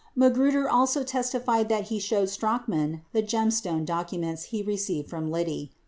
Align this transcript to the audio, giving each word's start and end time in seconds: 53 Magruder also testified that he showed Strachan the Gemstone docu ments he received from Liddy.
53 0.15 0.19
Magruder 0.23 0.67
also 0.67 1.03
testified 1.03 1.69
that 1.69 1.89
he 1.89 1.99
showed 1.99 2.27
Strachan 2.27 3.03
the 3.13 3.21
Gemstone 3.21 3.85
docu 3.85 4.19
ments 4.19 4.45
he 4.45 4.63
received 4.63 5.11
from 5.11 5.29
Liddy. 5.29 5.69